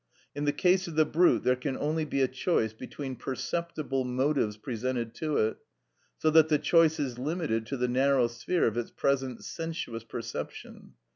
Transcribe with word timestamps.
In 0.33 0.45
the 0.45 0.51
case 0.51 0.87
of 0.87 0.95
the 0.95 1.05
brute 1.05 1.43
there 1.43 1.55
can 1.55 1.77
only 1.77 2.05
be 2.05 2.21
a 2.23 2.27
choice 2.27 2.73
between 2.73 3.15
perceptible 3.15 4.03
motives 4.03 4.57
presented 4.57 5.13
to 5.17 5.37
it, 5.37 5.57
so 6.17 6.31
that 6.31 6.49
the 6.49 6.57
choice 6.57 6.99
is 6.99 7.19
limited 7.19 7.67
to 7.67 7.77
the 7.77 7.87
narrow 7.87 8.25
sphere 8.25 8.65
of 8.65 8.77
its 8.77 8.89
present 8.89 9.45
sensuous 9.45 10.03
perception. 10.03 10.93